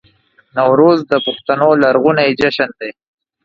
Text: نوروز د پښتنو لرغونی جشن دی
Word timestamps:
نوروز 0.57 0.99
د 1.11 1.13
پښتنو 1.25 1.69
لرغونی 1.83 2.29
جشن 2.39 2.69
دی 2.79 2.91